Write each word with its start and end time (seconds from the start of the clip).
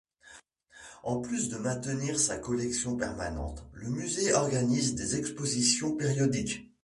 En 1.03 1.19
plus 1.21 1.49
de 1.49 1.57
maintenir 1.57 2.19
sa 2.19 2.39
collection 2.39 2.95
permanente, 2.97 3.63
le 3.71 3.87
musée 3.89 4.33
organise 4.33 4.95
des 4.95 5.15
expositions 5.15 5.95
périodiques. 5.95 6.73